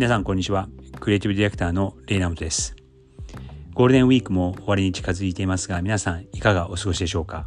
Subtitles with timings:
[0.00, 0.66] 皆さんこんにちは。
[0.98, 2.74] クリエイティブディレクターのレイナムトです。
[3.74, 7.46] ゴールデンウィークも終わりに近づいていますが皆さんいかがお過ごしでしょうか？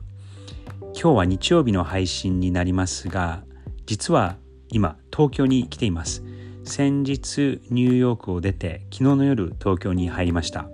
[0.93, 3.43] 今日は日曜日の配信になりますが
[3.87, 4.37] 実は
[4.69, 6.23] 今東京に来ています。
[6.63, 10.69] 先日ニューヨークを出て昨日の夜東京に入りました。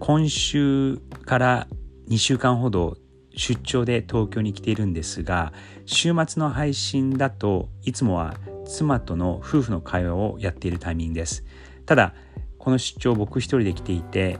[0.00, 1.68] 今週から
[2.08, 2.96] 2週間ほど
[3.36, 5.52] 出張で東京に来ているんですが
[5.86, 8.34] 週末の配信だといつもは
[8.68, 11.44] 妻との夫婦の会話をやっているタイミングです。
[11.86, 12.14] ただ
[12.58, 14.38] この出張僕一人で来ていて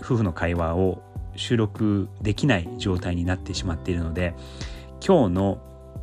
[0.00, 1.02] 夫婦の会話を
[1.36, 4.34] 収録できない状態になってしまっているので
[5.04, 5.58] 今日の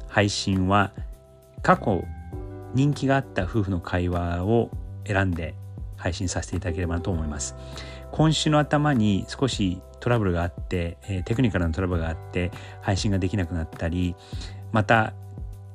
[0.08, 0.92] 配信は
[1.62, 2.04] 過去
[2.74, 4.72] 人気があった夫婦の会話を
[5.06, 5.54] 選んで
[5.96, 7.56] 配信させていただければなと思います。
[8.12, 12.52] 今週の頭に少しトラブルがあって、えテクニカルなトラブルがあって
[12.82, 14.16] 配信ができなくなったり
[14.72, 15.14] また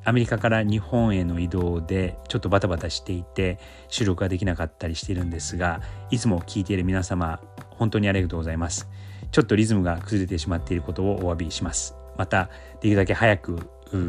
[0.04, 8.88] アメリカから日本への移動でちょっとバタバタしていて収録ができなかったりしているんですがいつも聞いている皆様本当にありがとうございます。
[9.32, 11.96] ちょっとリズムが崩れてしまっていることをお詫びします。
[12.16, 13.58] またできるだけ早く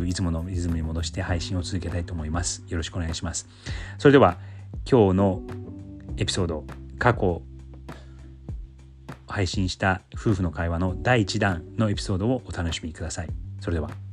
[0.06, 2.64] いつものリズムに戻して配信を続けたいと思います。
[2.68, 3.48] よろしくお願いします。
[3.98, 4.38] それでは
[4.90, 5.42] 今日の
[6.18, 6.64] エピソード
[7.00, 7.42] 過去
[9.28, 13.30] 配信した夫婦の会話の第1弾のエピソードをお楽しみください。
[13.60, 14.05] それでは。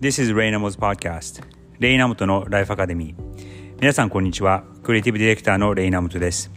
[0.00, 1.42] This is レイナモズ Podcast
[1.78, 4.64] レイナモトのライフアカデミー皆さんこんにちは。
[4.82, 6.50] クリエイティブディレクターのレイナモトです。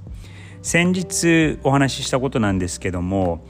[0.62, 3.46] 先日お話ししたことなんですけども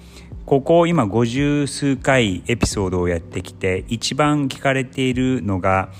[0.47, 5.91] ここ今50数回エピソードをやってきて一番聞かれているのが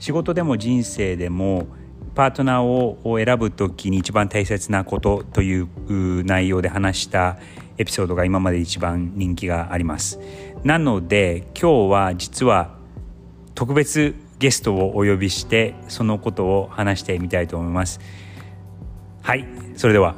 [0.00, 1.68] 仕事でも人生でも
[2.16, 7.38] パートナーを選ぶ時に一番大切なことという内容で話した
[7.76, 10.18] エピソードが今まで一番人気があります。
[10.64, 12.77] なので今日は実は
[13.58, 17.98] 特別ゲストをお呼びしてそのことを話してみたいと思います。
[19.20, 20.14] はいそれでは。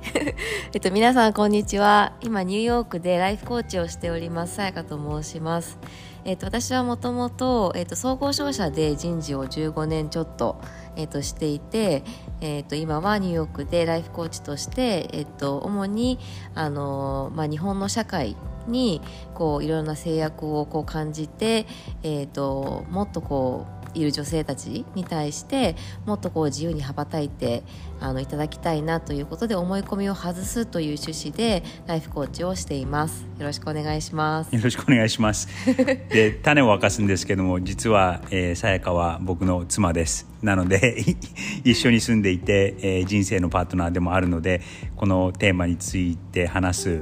[0.72, 2.14] えっと皆さんこんにちは。
[2.22, 5.78] 今ニューヨークでライフコーチをしておりますさやかと申します。
[6.24, 10.56] えっと私はもともとえっと総合商社で人事を15年ちょっと
[10.96, 12.02] えっとしていて
[12.40, 16.18] えっと今はニューヨークでライフコーチとしてえっと主に
[16.54, 19.00] あのまあ日本の社会に
[19.34, 21.66] こういろんな制約をこう感じて、
[22.02, 27.62] えーと、もっとこういる女性たちに対してもっとこう自由に羽ばたいて
[28.00, 33.26] あのいただきたいなということで思い込みを外すという趣旨でライフコーチをしています。
[33.38, 34.54] よろしくお願いします。
[34.54, 35.48] よろしくお願いします。
[36.10, 40.34] で種を明かすんですけども実は、えー、さやかは僕の妻です。
[40.42, 41.02] なので
[41.64, 44.60] 一緒に住んでいて、えー、人生のパートナーでもあるので
[44.96, 47.00] このテーマについて話す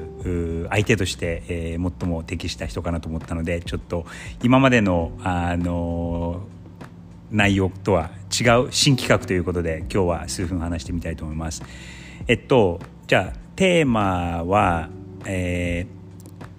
[0.71, 4.07] 相手として、えー、最も適した人かなと思ったのでちょっと
[4.45, 6.62] 今までのあのー
[7.33, 11.63] 内容とは違う新企画ということで今日は数分話してみたいと思います。
[12.29, 14.89] えっとじゃあテーマは、
[15.27, 16.02] えー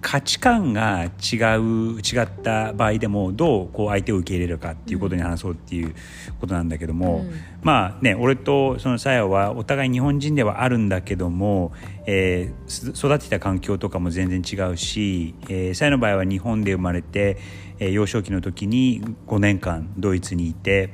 [0.04, 5.94] 価値観が違う違った場合でもどうこう相手を受け入れるかっていうことに話そうっていう
[6.42, 7.32] ことなんだけども、うん、
[7.62, 11.72] まあね俺とそのさやはお互い日本人ではあるんだけども、
[12.04, 17.38] えー、育ってきた環境とかも全然違うし、えー、さやの場合は日本で生まれて、
[17.78, 20.92] えー、幼少期の時に5年間ドイツにいて。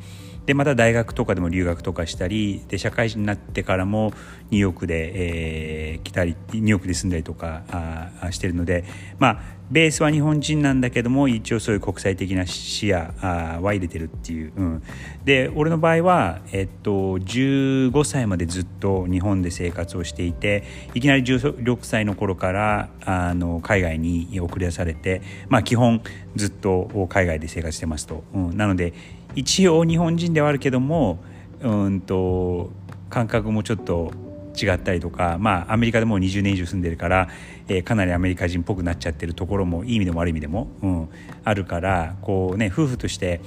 [0.50, 4.12] でまた大学とかでも留学とかしたりで社会人になってからも
[4.50, 7.62] ニューヨークで、えー、来たりニューヨークで住んだりとか
[8.20, 8.82] あしてるので
[9.20, 9.40] まあ
[9.70, 14.82] ベースは日本人なんだけども一応そういう国際的な視野は入れてるっていう、うん、
[15.24, 26.02] で俺の場合は、えっと、15歳までずっと日本で生活をしていていきなり16歳の頃からあの海外に送り出されて、まあ、基本
[26.34, 28.92] ずっと海外で生活してますと、うん、なので
[29.34, 31.18] 一応日本人ではあるけども
[31.60, 32.70] うんと
[33.08, 34.12] 感覚もちょっと
[34.60, 37.28] 違ったりとか、まあ、アメリカでも20年以上住んでるから、
[37.68, 41.08] えー、かなりアメリカ人っぽくなっちゃってるところもいい意味でも悪い意味でも、うん、
[41.44, 43.40] あるからこう、ね、夫婦として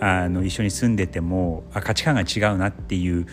[0.00, 3.26] あの一緒に住んでてもあ価値観が違うなっていう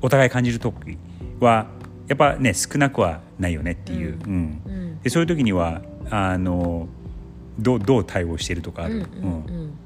[0.00, 0.98] お互い感じる時
[1.40, 1.66] は
[2.08, 6.88] やっぱね少なくはないよねっていう、うん、うん、でそういう時にはあの
[7.58, 8.94] どどう対応してるとかある？
[8.94, 9.06] うんうん。
[9.06, 9.78] うん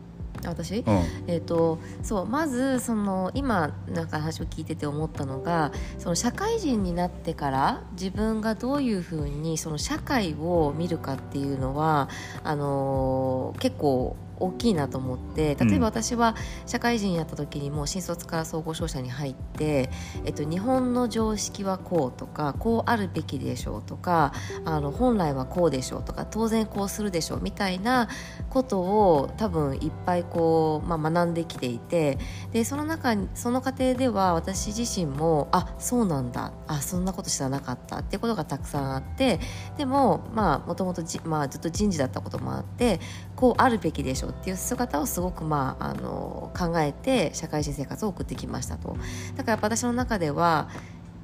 [0.44, 0.84] 私、うん、
[1.26, 12.08] えーと、そうまずその今なんか話を聞いてて思ったのがその社会人になってから自分がどういうふうにその社会を見るかっていうのは
[12.44, 16.36] あのー、結構大きいなと思って例えば私は
[16.66, 19.90] 社会人やった時にも新卒から総合商社に入って、
[20.24, 24.32] えっと、日本の常識はこうとかこうあるべきでしょうとか
[24.64, 28.08] あの本来はこうでしょうとか当然こうするでしょうみたいな
[28.50, 32.18] ことを多分いっぱいこう、まあ、学んできていて
[32.52, 39.40] でその中にその過程では私自身もあそうなんだあそんなこと知らなかったってことがたくさんあって
[39.76, 41.20] でもまあもともとずっ
[41.60, 43.00] と人事だったこともあって
[43.34, 48.96] こうあるべきでしょうっていう姿をすごく、まあ、あの考えて社会人生活を送ってきましたと。
[49.36, 50.68] だから私の中では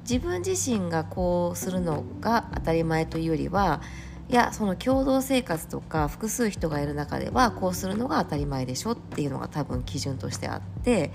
[0.01, 3.81] 自分自身がこうするのが当たり前というよりは
[4.29, 11.11] いやその共同生活とか複数人がいる中ではこうするのが当たり前でしょっていうのが多分基準としてあって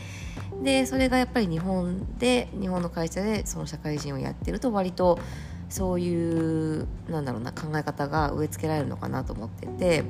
[0.62, 5.19] でそれがやっぱり日本で日本の会社でその社会人をやってると割と
[5.69, 10.05] そういうなんだろうな考え方が植え付けられるのかなと思ってて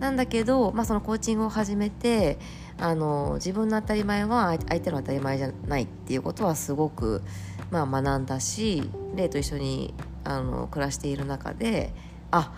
[0.00, 2.38] なんだけど、まあ、そのコーチングを始めて
[2.78, 7.22] あの自分の当たり前は相手の当たり前じゃないっていうことはすごく、
[7.70, 9.94] まあ、学んだしレイと一緒に
[10.24, 11.92] あの暮らしている中で
[12.30, 12.52] あ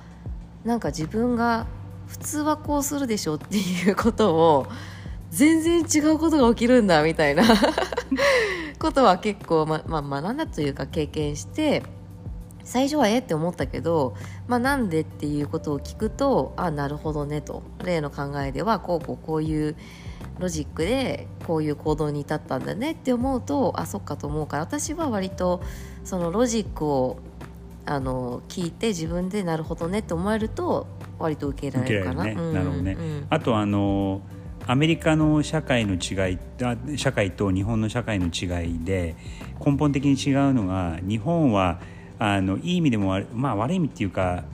[0.65, 1.67] なんか自分が
[2.07, 4.67] 普通はこうするでしょっていうことを
[5.31, 7.43] 全然違うことが起きるんだみたいな
[8.79, 11.83] ことは結構、ままあ、学んだというか経験して
[12.65, 14.15] 最初はえって思ったけど、
[14.47, 17.63] まあ、なんでっていうことを聞くとあなるほどねと。
[17.85, 19.77] 例の考えではこうこうこういう
[20.39, 25.63] ロジックでこういう行動に至ったんだねって思うとあそっかと思うから私は割と
[26.05, 27.19] そのロジックを
[27.85, 30.87] あの聞いて自分でなるほどねって思えると
[31.19, 32.25] 割と受けられるかな。
[32.25, 32.33] ね。
[32.33, 34.23] うん、なるほどね、うん、あとあの
[34.67, 36.39] アメリカの社会の違い
[36.97, 39.17] 社会と日本の社会の違いで
[39.65, 41.81] 根本的に違うのが日本は
[42.25, 44.45] あのいい意味でも、まあ、悪い意味っていうか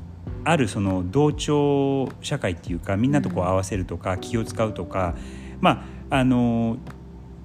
[0.42, 5.14] あるその同調社会っていうかみんなとこう合わせるとか、気を使うとか
[5.60, 6.78] まああの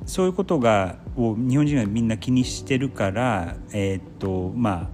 [0.06, 4.90] そういうことがを日本人はみんな気にしてるから、えー、っとま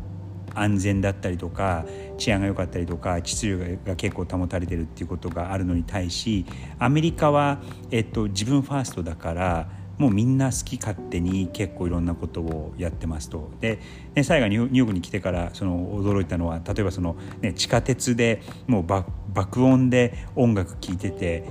[0.56, 1.86] あ、安全だったりとか
[2.18, 6.46] 治安が良かったりとか秩序が結構保たれてるっていうことがあるのに対し
[6.80, 7.60] アメリカは、
[7.92, 13.51] えっと、自分ファーストだからもうみんな好き勝手に結構いろんなことをやってますと。
[13.60, 13.80] で、
[14.16, 21.44] ね、最後ニューヨークに来てからその驚いたのは例えばその、ね、地下鉄でもう爆音で音楽聴いてて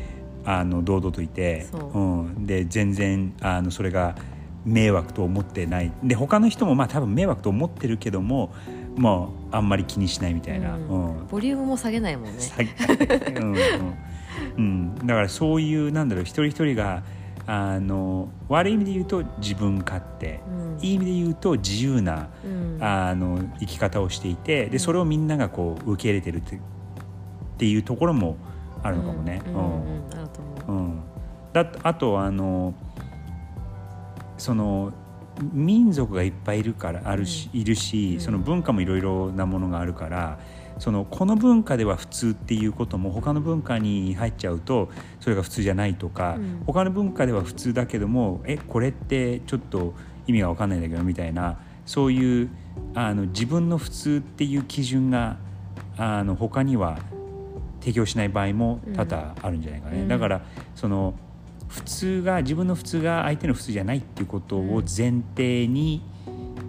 [0.46, 4.16] あの堂々といてう、うん、で全然あのそれが
[4.64, 5.92] 迷惑と思ってない。
[6.02, 8.54] で他の人もまあ多分迷惑と思ってるけども
[8.96, 12.38] もうあんまり気にしないみたいな、うん、うん、ボリュームも下げないもんね。
[13.36, 13.56] うん、
[14.56, 17.02] うん、だからそういうなんだろう一人一人が
[17.50, 26.60] あの悪い意味で言うと自分勝手、うん、いい意味で言うと自由な、うん、あの生き方をしていてでそれをみんながこう受け入れてるってっ
[27.56, 28.36] ていうところも
[28.82, 29.40] あるのかもね。
[31.54, 32.74] だあとあの
[34.36, 34.92] その
[35.52, 40.38] 民族がいっぱいいるからあるし、いるしその文化もいろいろなものがあるから。
[40.78, 44.90] そのこの文化では普通っていうことも他の文化に入っちゃうと
[45.20, 49.94] それが普通じゃないとか、うん、他の文化では普通だけどもえこれってちょっと
[50.26, 52.50] 意味が分かんないんだけどみたいなそういう
[52.94, 55.36] あの自分の普通っていう基準が
[55.96, 56.98] あの他には
[57.80, 60.00] 提供しない場合も多々あるんじゃないかね。
[60.00, 60.42] うん、だから
[60.74, 61.14] その
[61.68, 66.02] 普通が自分の普通が相手の普通じゃないっていうことを前提に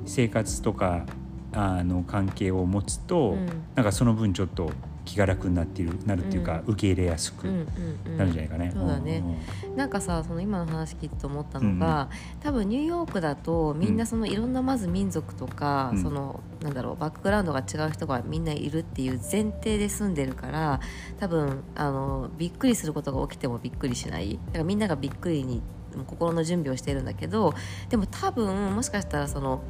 [0.05, 1.05] 生活とか
[1.53, 4.71] あの関係を持つと、うん、なんかその分ちょっと
[5.05, 8.71] 気が楽になっているなるっていうか、うん、受け入れやすくなるんじゃないかね。
[8.71, 9.23] そうだね、
[9.65, 20.79] うん、なんかさその今の話聞いてと思ったのが、うん、多分ニューヨークだとみんなそのいろんなまず民族とか、そのなんだろうバックグラウンドが違う人がみんないるっていう前提で住んでるから
[21.19, 24.39] 多分あのびっくりすることが起きてもびっくりしない。
[24.47, 25.63] だからみんながびっくりに
[26.05, 27.55] 心の準備をしてるんだけど
[27.89, 29.63] でも多分もしかしたらその。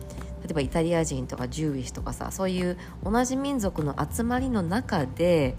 [0.50, 5.56] 例えばイタリア人とかジューィッシュとかさそういう同じ民族の集まりの中で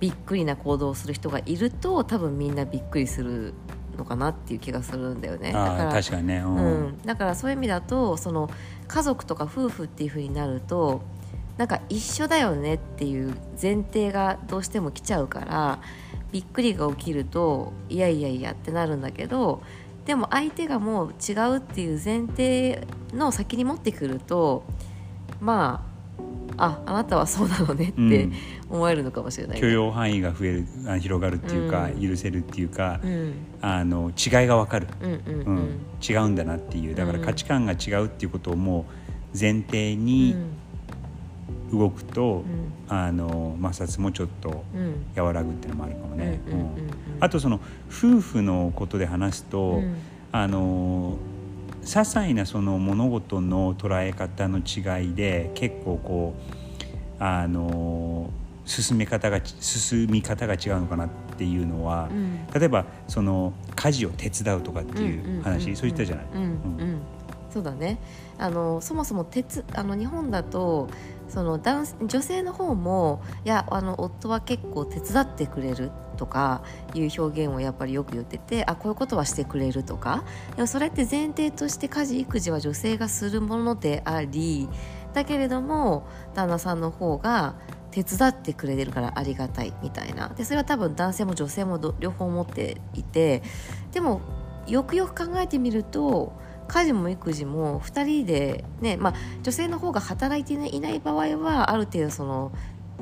[0.00, 3.52] びっくりな行動をする人がいると多分みんなびっくりする
[3.98, 5.52] のかなっていう気がするんだよね。
[5.52, 8.48] だから確かにね、うん、うん、だからそういう意味だとその
[8.88, 11.02] 家族とか夫婦っていうふうになると
[11.58, 15.82] なんか一緒だよねっていう前提がどうしても来ちゃうから
[16.32, 19.62] びっくりが起きるといやいやいやってなるんだけど
[20.10, 24.64] でも相手がもう違うっていう前提の先に持ってくると
[25.40, 25.86] ま
[26.56, 28.28] あああなたはそうなのねって
[28.68, 36.96] 思えるのかもしれない、ね、許容範囲が増えるあ広がるっていうか、うん、許せるっていうか、うん、あの違いが分かる、うんうんうん、違うんだなっていう。
[36.96, 38.86] だから価値観が違うっていうことをも
[39.32, 40.34] う前提に
[41.72, 42.42] 動くと、
[42.88, 42.92] うん。
[42.92, 45.06] あの摩擦もちょっとうん。
[45.14, 46.40] 和らぐっていうのもあるかもね。
[46.48, 46.78] うんうんうんうん。
[46.78, 49.96] うんあとその夫婦のことで話すと、うん。
[50.32, 51.18] あの
[51.82, 56.34] 些細なその物事の捉え方の違いで結構こ
[57.18, 58.30] うあの
[58.64, 62.46] 進め方が進み方が違うのかなっていうのは、うん。
[62.54, 66.26] 例えばその家事を手伝うとかっていう話、そういったじゃない？
[66.34, 66.40] うん。
[66.42, 67.00] うん。
[67.50, 67.98] そうだね。
[68.38, 70.88] あのそもそも鉄あの日本だと
[71.30, 76.62] その男女性の方もいやあの夫は結構手伝ってくれるとか
[76.94, 80.24] いう表現をやっぱりよく言っててあこういうことはしてくれるとか
[80.56, 84.68] でもそれって前提として家事育児は女性がするものであり
[85.14, 87.54] だけれども旦那さんの方が
[87.90, 90.28] 手伝ってくれてるからありがたいみたいな。
[90.28, 93.42] でそれは多分男性も女性も両方持っていて
[93.92, 94.20] でも
[94.66, 96.32] よくよく考えてみると
[96.70, 102.52] 家事も育児も2人で、ねまあ、女性の方が働いていない場合はある程度その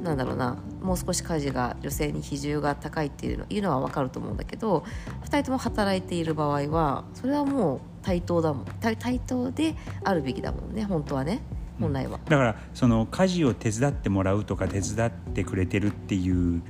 [0.03, 4.85] なんだろうなもう少し家事が女性に比重が高いっていうのは分かると思うんだけど
[5.25, 11.41] 2人とも働いている場合はそれはもう対等だもん対対等であるべきだもんね本当はね
[11.81, 12.19] 本来は。
[12.25, 16.63] だからその家事を手伝ってもらうとか手伝ってくれてるっていう、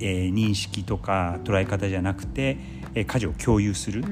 [0.00, 4.04] えー認識とか捉え方じゃなくて、えー家事を共有する、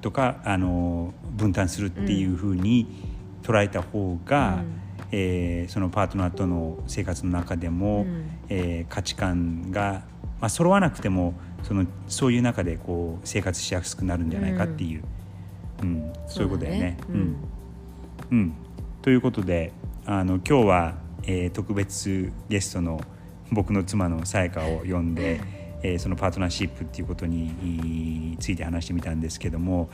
[0.00, 2.86] とかあの分担するっていうふうに
[3.42, 4.80] 捉えた方が、うん。
[5.12, 8.30] えーそのパートナーとの生活の中でも、うん。
[8.48, 10.04] えー価値観が、
[10.40, 15.02] まあ、揃わなくてもそのそういう中でこう生活しやすくなるんじゃないかっていう、
[15.82, 16.12] うん。
[16.28, 16.96] そういうことだよね。
[17.00, 17.34] そうだね。
[18.30, 18.52] うん、
[19.02, 19.72] ということで
[20.06, 20.94] あの今日は、
[21.24, 23.00] えー特別ゲストの
[23.50, 25.40] 僕の妻のさやかを呼んで、
[25.82, 29.90] えそのパートナーシップっていうことについて話してみたんですけども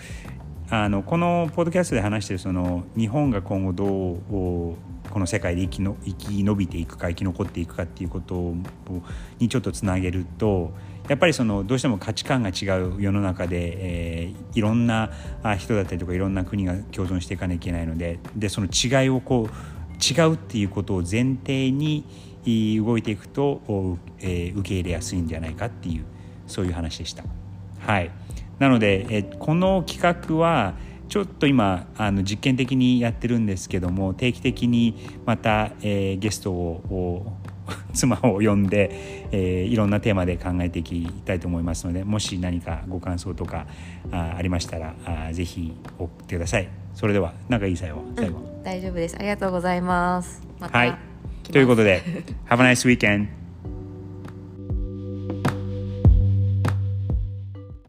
[0.69, 3.87] あのこのポッドキャストで話してるその日本が今後どう
[4.29, 8.57] この世界で生きの生き延びていくか生き残っていくかっていうことを
[9.39, 10.73] にちょっとつなげると
[11.09, 15.11] やっぱりそのどうしても価値観が違う世の中で、えーいろんな
[15.59, 19.53] 人だったりとかいろんな国が共存していかなきゃいけないのででその違いをこう
[20.03, 22.07] 違うっていうことを前提に
[22.47, 26.05] 動いていくと、おえー受け入れやすいんじゃないかっていう
[26.47, 27.25] そういう話でした。
[27.81, 28.11] はい、
[28.59, 30.75] なので、えーこの企画は
[31.09, 37.33] ちょっと今あの実験的にやってるんですけども定期的にまた、えーゲストをお
[37.93, 38.91] 妻を呼んで、
[39.33, 43.67] えーいろんなテーマで考えていきたいと思いますのでもし何かご感想とか
[44.13, 46.69] あありましたらあぜひ送ってください。
[46.95, 49.17] それでは何かいい最後最後、大丈夫です。
[49.17, 50.43] ありがとうございます。
[50.59, 50.79] また。
[50.79, 51.06] はい
[51.46, 52.04] 来ますということで
[52.50, 53.28] Have a nice weekend!